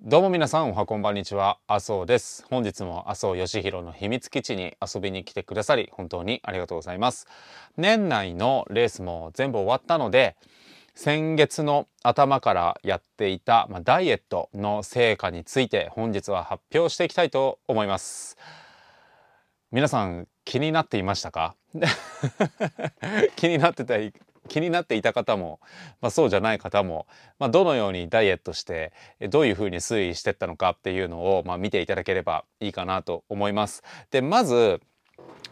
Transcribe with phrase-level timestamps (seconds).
[0.00, 1.58] どうも皆さんおはこんばんにちは。
[1.66, 2.46] 麻生です。
[2.48, 7.26] 本日も麻生義弘の秘密基地に遊びに来てくださり本当にありがとうございます。
[7.76, 10.36] 年内のレースも全部終わったので
[10.94, 18.36] 先月の頭からやっていた、まあ、ダイエットの成果について本日は発表していきたいと思います。
[19.72, 21.56] 皆さん気になっていましたか？
[23.34, 23.96] 気になってた
[24.48, 25.60] 気になっていた方も、
[26.00, 27.06] まあ、そうじゃない方も、
[27.38, 28.92] まあ、どのようにダイエットして
[29.30, 33.82] どういうふうに推移してったのかっていうのを、まあ、見ていただければいいかなと思います。
[34.10, 34.80] でまず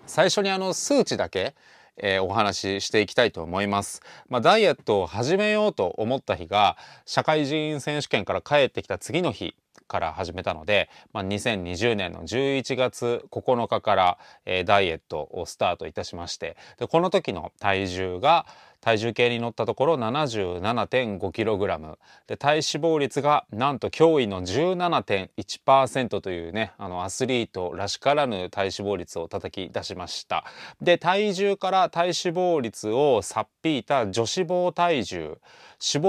[0.07, 1.55] 最初にあの数値だけ
[1.99, 4.03] えー、お話ししていきたいと思います。
[4.29, 6.77] まあ、ダイエットを始めようと思った日が
[7.07, 9.55] 社会人選手権から帰ってきた次の日
[9.87, 18.47] から始めたので、まあ、2020年の11月9日から、えー、ダイエットをスタートいたしましてでこの時の体重が
[18.87, 21.97] 体重計に乗ったところ 77.5kg
[22.29, 30.45] で体脂肪率がなんと驚異の17.1%というねあのアスリートらしからぬ体脂肪率を叩き出しました。
[30.81, 35.41] で体重から体脂肪率をさっぴいた女子肪体重脂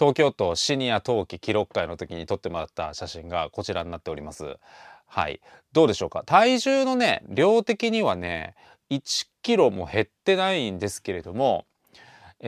[0.00, 4.56] 東京都シニア冬季記録会の時に撮ってもらった写真がこちらになっております。
[5.06, 5.42] はい。
[5.74, 6.22] どうでしょうか？
[6.24, 8.54] 体重のね、量的にはね、
[8.88, 11.66] 1キロも減ってないんですけれども、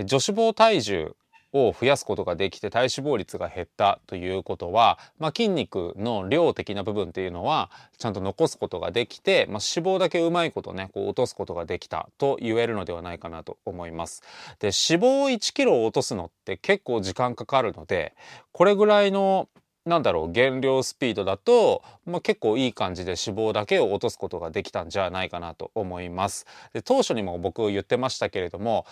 [0.06, 1.14] 女子棒体重
[1.52, 14.22] を増やすことができて体脂肪率が減ったということは、まあ、筋肉の量的な部分っていうのはちゃんと残すことができて、まあ、脂肪だけうまいことねこう落とすことができたと言えるのではないかなと思います。
[14.58, 18.14] で脂肪を1キロ落とすのって結構時間かかるので
[18.52, 19.48] これぐらいの
[19.84, 26.46] なんだろう減量スピードだと、まあ、結構いい感じで脂肪だけを落とすことができたんじゃないかなと思います。
[26.72, 28.86] で当初にも僕言ってましたけれども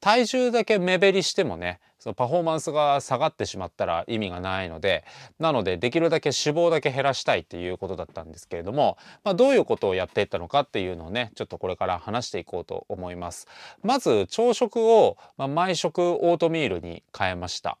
[0.00, 5.04] 体重だけ目減りしてもねそのパフォーマンスが下がってしまったら意味がないので
[5.38, 13.48] なのでできるだけ脂肪だけ減らしたいっていうことだったんですけれども、まあ、どういうことをやっていったのかっていうのをねちょっとこれから話していこうと思います。
[13.82, 17.78] まず朝食を、まあ、毎食オートミールに変えました。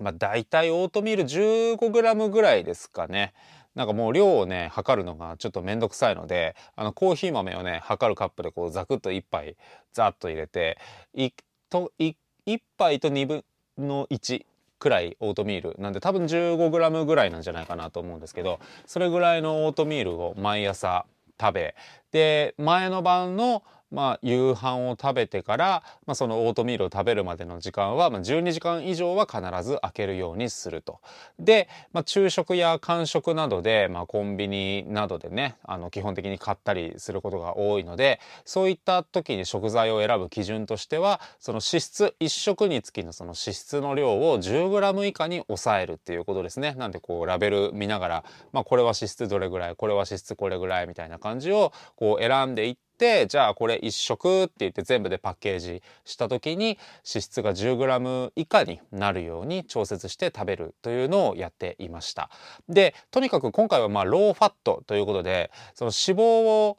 [0.00, 3.32] まあ、大体オートミール 15g ぐらいですかね。
[3.76, 9.56] なんかもう量をね測るのがちょっと面倒くさいのであのコーヒー豆をね測るカップでこうザクッと1杯
[9.92, 10.78] ザッと入れて
[11.14, 11.32] 1
[11.70, 12.16] と 1,
[12.46, 13.44] 1杯と2分
[13.78, 14.44] の1
[14.78, 15.80] くらいオートミール。
[15.80, 21.06] なんで多分 15g ぐらいなんじゃないかなと思うんですけどそれぐらいのオートミールを毎朝
[21.38, 21.74] 食べ
[22.12, 31.00] で前の晩のまあ、夕飯を食べてから、まあ、そのオートミールを食べるまでの時間は、まあ、12時間以上は必ず空けるようにすると。
[31.38, 46.74] で、まあ、昼食や間食などで、まあ、コンビニなどでねあの基本的に買ったりすることが多いのでそういった時に食材を選ぶ基準としてはその脂質1食につきのその脂質の量を 10g 以下に抑えるっていうことですね。
[46.76, 62.30] なんでこうラベル見ながら、まあ、これは脂質どれぐらいこれは脂質これぐらいみたいな感じをこう選んでいってってじゃあこれ1食って言って全部でパッケージした時に脂質が 10g 以下になるように調節して食べるというのをやっていました。
[62.68, 66.78] でとにかく今回はまあローファットということでその脂肪を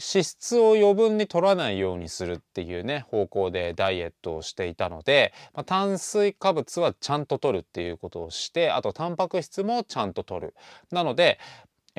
[0.00, 10.54] 脂質を余分に取らないようにするっていうね方向でダイエットをしていたので、まあ、炭水化物はちゃんと取るっていうことをしてあとタンパク質もちゃんと取る
[10.90, 11.38] なので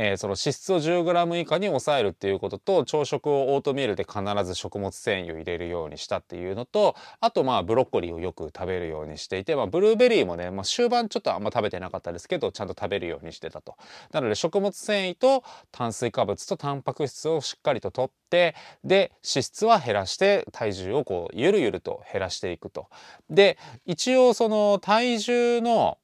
[0.03, 13.75] えー、その脂質を 10g 以下に抑えるっていうことと朝食をオートミールで必ず食物繊維を入れるようにしたっていうのとあとまあブロッコリーをよく食べるようにしていて、まあ、ブルーベリーもね、まあ、終盤ちょっとあんま食べてなかったですけどちゃんと食べるようにしてたと。
[14.11, 22.87] なので食物繊維と炭水化物とタンパク質をしっかりととってで脂質は減らして体重をこうゆるゆると減らしていくと。
[23.29, 25.99] で一応その体重の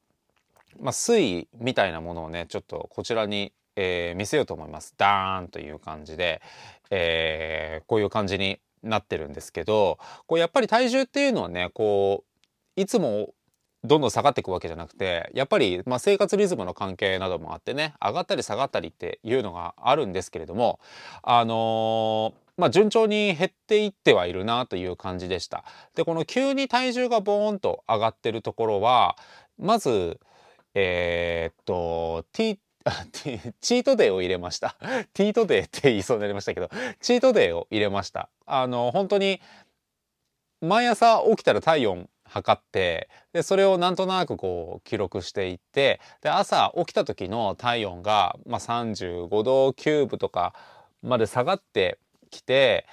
[0.80, 4.94] まあ、推移みたいなものをねちょっとこちらにえー、見せようと思います。
[4.98, 6.42] ダーンという感じで、
[6.90, 9.98] えー、こういう感じになってるんですけど
[10.28, 12.24] こうやっぱり体重っていうのはねこ
[12.78, 13.34] ういつも
[13.84, 20.80] どんどん下がっていくわけじゃなくてやっぱり、ま、生活リズムの関係などもあってね上がったり下がったりっていうのがあるんですけれども
[21.24, 25.64] あのーまあ、順調に減っていってはいるなという感じでした。
[25.94, 29.16] でこの急に体重がボーンと上がってるところは
[29.60, 30.20] まず
[30.74, 32.60] えー、っと T
[33.62, 34.76] チートデーを入れました。
[35.14, 36.70] ティートデーって言いそうになりましたけど、
[37.02, 38.30] チートデーを入れました。
[38.46, 39.42] あの、本当に、
[40.62, 50.54] 毎朝起きたら体温測ってでそれをなんとなくこう記録していってで朝起きた時の体温が、まあ、35度9分とか
[51.02, 52.00] まで下がって
[52.30, 52.86] きて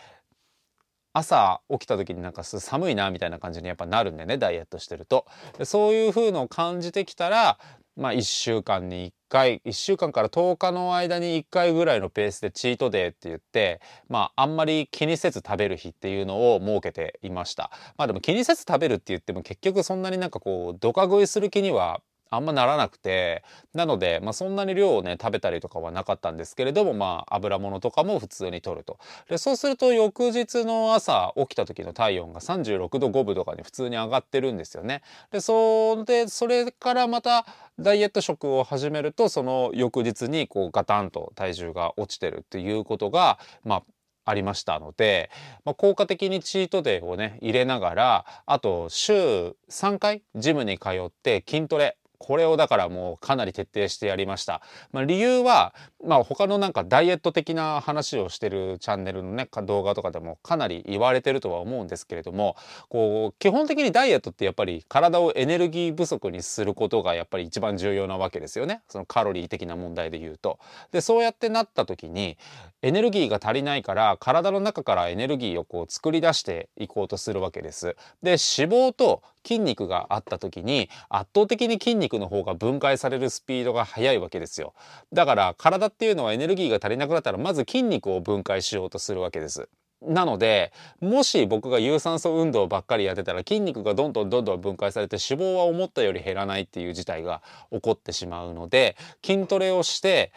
[1.12, 5.26] 朝起きた時になんか寒いなみたいな感じにやっぱなるんでねダイエットしてると
[5.62, 7.58] そういう風のを感じてきたら
[7.96, 17.70] まあ1週間に1回1週間から10日の間に1回ぐらいのペースでチートデーって言ってまああんまり気にせず食べる日っていうのを設けていました。
[17.96, 22.00] まあでも気にせず食べるって言っても結局そんなになんかこうドカ食いする気には
[22.35, 23.43] あんまならなくて
[23.75, 28.99] なので、まあ、そんなに量をね食べたりとかはなかったんですけれどもまあ油物とかも普通に摂ると。
[29.29, 35.03] でそうすると翌日の朝起きた時の体温が36度5分とかに普通に上がってるんですよね。
[35.31, 37.47] でそでそれからまた
[37.79, 43.83] ダイエット食を始めるとその翌日にこうガタンと体重が落ちてるっていうことがまあ
[44.25, 45.31] ありましたので、
[45.65, 54.62] まあ、効果的にチートデーをね入れながらあと週3回ジムに通って筋トレこれをだからもうかなり徹底してやりました。
[54.93, 62.56] まあ、理由は、まあ、他のなんかダイエット的な話をしてるチャンネルのね動画とかでもかなり言われてるとは思うんですけれども
[62.88, 70.59] こう基本的にダイエットってやっぱり体をエネルギー不足にすることがやっぱり一番重要なわけですよねそのカロリー的な問題で言うと。
[70.93, 72.38] でそうやってなった時に
[72.81, 77.97] エネルギーが足りないから体の中からエネルギーをこう作り出していこうとするわけです。
[78.23, 84.75] で脂肪と筋肉があった時に圧倒的に筋肉の方が分解されるスピードが速いわけですよ。
[85.12, 89.69] だから体っていうのはエネルギーが足りなくなったらまず筋肉を分解しようとするわけです。
[90.06, 97.43] なのでもし僕が有酸素運動ばっかりやってたら筋肉がどんどんどんどん分解されて脂肪は思ったより減らないっていう事態が
[97.73, 100.32] 起こってしまうので筋トレをして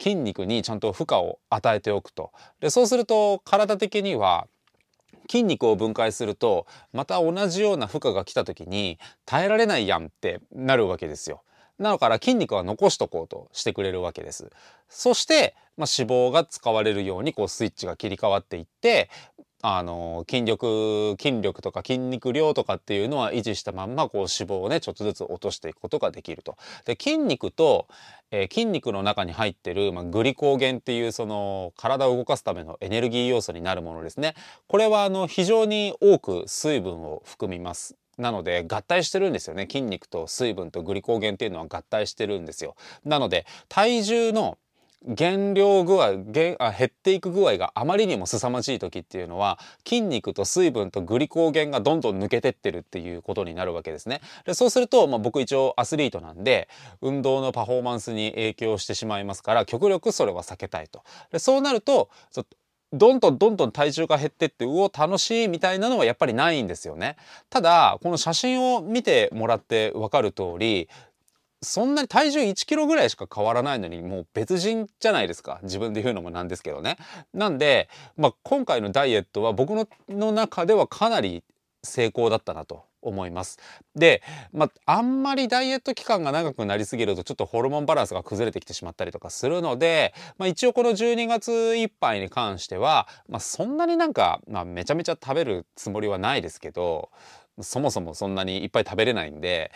[0.00, 2.32] 筋肉にちゃんと負荷を与えておくと。
[2.60, 4.46] でそうすると体的には
[5.30, 11.42] 筋肉を分解するとまた同じような負荷が来た時に耐えられないやんってなるわけですよ。
[11.78, 14.50] なのから筋肉は残しとこうとしてくれるわけです。
[14.88, 19.08] そして、まあ、脂肪が使われるようにこうスイッチが切り替わっていって
[19.62, 26.56] あの筋力筋力とか筋肉量とかっていうのは維持したまんまこう脂肪をねちょっとずつ落としていくことができると。
[26.84, 27.86] で筋肉と、
[28.30, 34.34] えー、筋肉の中に入ってる、まあ、グリコーゲンっていうその体を動かすためのエネルギー要素になるものですね。
[34.66, 37.96] これはあの非常に多く水分を含みます。
[38.20, 44.58] なので合体してるんですよね筋肉と水分とグリコーゲンっていうのは合体してるんですよなので体重の
[45.06, 54.20] 減量具合減あ減っていく具合があまりにも凄まじい時っていうのは筋肉と水分とグリコーゲンがどんどん抜けてってるっていうことになるわけですね。
[54.44, 56.68] でそうすると、まあ、僕一応アスリートなんで
[57.00, 61.02] 運動のパフォーマンスに影響してしまいますから極力それは避けたいと。
[61.32, 62.10] でそうなると
[62.92, 67.16] どんどんどんどん体重が減ってってうお楽しいみたいなのはやっぱりないんですよね。
[67.48, 70.88] ただこの写真を見てもらって分かる通り
[71.62, 76.96] そんなに体重1キロぐらいしか変わらないのにもう別人じゃないですか自分で言うのもなんですけどね。
[77.34, 81.44] なんで、まあ、今回のダイエットは僕のの中ではかなり
[81.82, 83.58] 成功だったなと思います。
[83.94, 97.10] で、まあ、あんまりダイエット期間が長くなりすぎるとちょっとホルモンバランスが崩れてきてしまったりとかするので、まあ、一応この12月いっぱいに関しては、まあ、そんなになんか、まあ、めちゃめちゃ食べるつもりはないですけど
[97.60, 99.72] そもそもそんなにいっぱい食べれないんで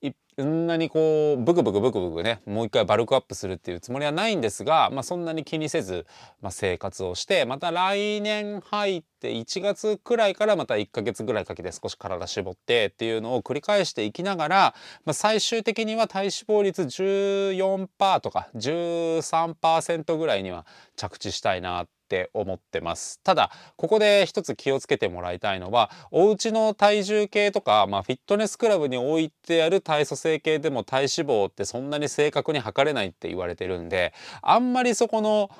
[0.00, 6.06] いっそんなにこうブクブクブクブクねもう一回バルクアップするっていうつもりはないんですが、まあ、そんなに気にせず、
[6.42, 14.74] まあ、生活をしてまた来年入って1月くらいからまた1ヶ月ぐらいかけて少し体絞ってっていうのを繰り返していきながら、
[15.04, 23.20] まあ、最終的には体脂肪率14%とか13%ぐらいには着地したいなって思ってます。
[23.24, 35.50] ただここで一つ気をつけてもらいたいのはお家の体重計とか、まあ、フィットネスクラブに置いてある体組成計でも体脂肪ってそんなに正確に測れないって言われてるんであんまりそこの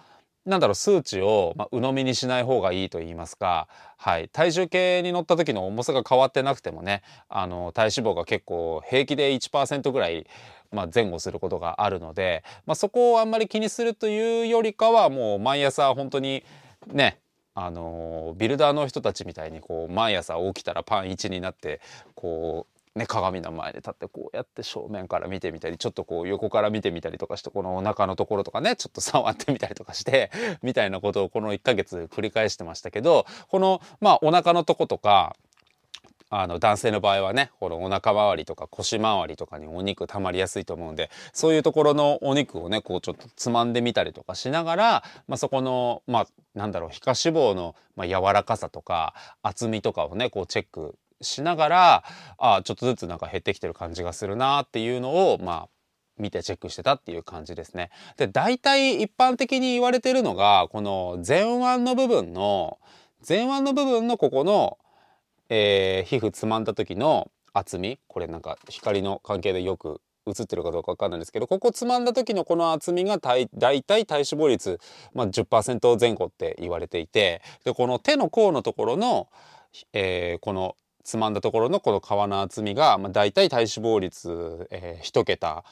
[0.46, 3.66] なんだろう数値を、まあ、鵜呑みにしない方がいいと言いますか、
[3.96, 10.26] はい、体重計に乗った時の重さが変わってなくてもねあの体脂肪が結構平気で1%ぐらい、
[10.70, 16.44] まあ、前後することがあるので、まあ、そこをあんまり気にするというよりかはもう毎朝本当に
[16.88, 17.18] ね
[17.54, 21.80] あのビルダーの人たちみたいにこう毎朝起きたらパン1になって
[22.14, 30.30] こうね、鏡の前で立ってこうやって正面から見てみたりちょっとこう横から見てみたりとかしてこのお腹のところとかねちょっと触ってみたりとかして
[30.62, 35.34] みたいなことをこの1ヶ月繰り返してましたけどこのまあお腹のとことか
[36.30, 52.04] あの男性の場合はねこのお腹周りとか腰周りとかにお肉溜まりやすいと思うんでそういうところのお肉をねこうちょっとつまんでみたりとかしながら、まあ、そこのまあなんだろう皮下脂肪の、まあ、柔らかさとか厚みとかをねこうチェックしながら
[52.38, 55.68] あちょっとずつなんか減ってきてる感じがするなっていうのをまあ
[56.18, 57.90] 見てチェックしてたっていう感じですね。
[58.16, 62.78] で大体一般的に言われてるのがこの前腕の部分の
[63.26, 64.78] 前腕の部分のここの、
[65.48, 74.80] えー、皮膚つまんだ時の厚みこれなんか光の関係でよく映ってるかどうか分かんないんですけどここつまんだ時のこの厚みが大体体脂肪率、
[75.12, 79.28] まあ、10%前後って言われていてでこの手の甲のところの、
[79.92, 85.64] えー、このつまんだところのこの皮の厚みが、まあ、大体体脂肪率、えー、1桁、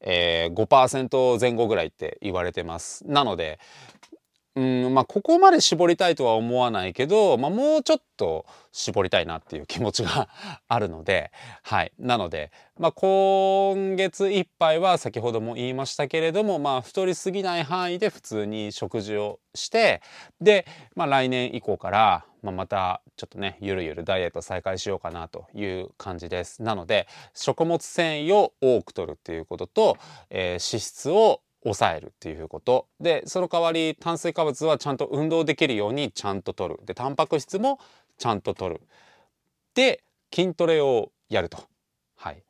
[0.00, 3.04] えー、5%前後ぐらいって言われてます。
[3.06, 3.58] なので
[4.56, 10.30] うんまあここまで絞りたいとは思わないけど、まあ、もうちょっと絞りたいなっていう気持ちが
[10.66, 11.30] あるので
[11.62, 11.92] はい。
[11.98, 20.00] なので、まあ、今月いっぱいは先ほども言いましたけれども、まあ、太りすぎない範囲で普通に食事をして
[20.40, 26.62] で、まあ、来年以降から、まあ、またちょっとねゆるゆるダイエット再開しようかなという感じです。
[26.62, 29.98] なので食物繊維を多く摂るっていうことと、
[30.30, 32.86] えー、脂質を抑えるっていうこと。
[33.00, 36.80] でその代わり炭水化物はちゃんと運動できるようにちゃんと取る。
[36.86, 37.78] でタンパク質も
[38.18, 38.80] ちゃんと取る。
[39.74, 40.02] で
[40.34, 41.58] 筋トレをやると。
[42.16, 42.42] はい、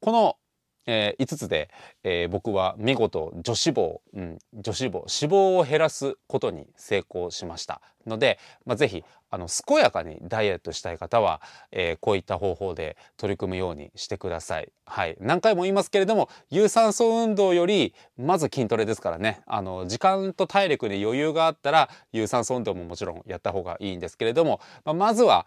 [0.00, 0.36] この
[0.86, 1.70] えー、5つで、
[2.02, 7.80] えー、僕は見事女子肪、うん、女子肪脂肪を減らすことに成功しました。
[8.06, 14.72] ので、まあ、ぜひあの健やかにダイエットしたい方は、えー、こういった方法で取り組むようにしてください。
[14.84, 19.40] はい、何回も言いますけれども有酸素運動よりまず筋トレですからね。
[19.46, 25.46] あの時間と体力に余裕があったら有酸素運動ももちろんやった方がいいんですけれども、まあ、まずは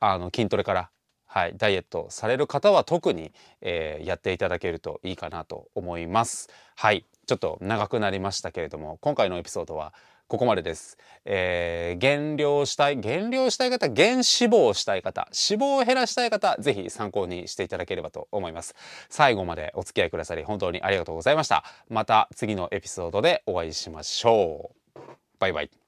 [0.00, 0.90] あの筋トレから
[1.36, 6.48] はい、ダイエットされる方は特に、えー、やっていただけるといいかなと思います。
[6.76, 9.92] はい、ちょっと長くなりましたけれども、今回のエピソードは
[10.28, 10.96] ここまでです。
[11.26, 18.74] えー、減量したい、減量したい方、減脂肪したい方、脂肪を減らしたい方、ぜひ参考にしていただければと思います。
[19.10, 21.64] 最後までお付き合いくださり本当にありがとうございました。
[21.90, 25.00] また次のエピソードでお会いしましょう。
[25.38, 25.85] バイバイ。